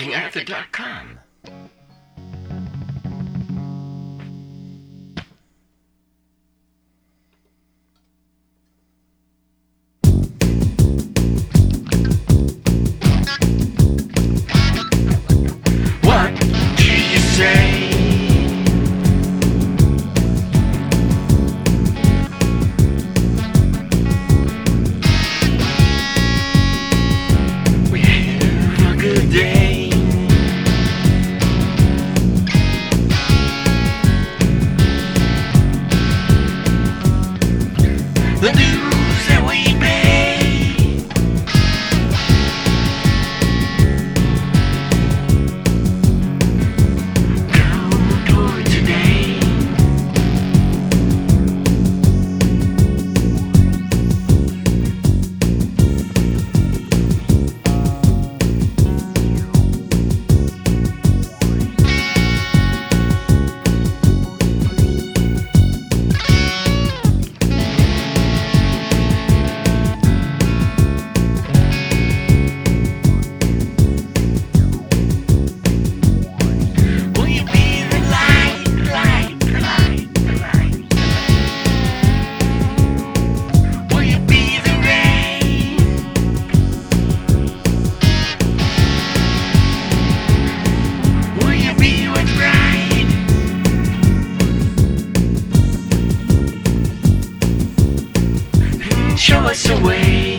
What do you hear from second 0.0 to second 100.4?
KingArthur.com show us a way.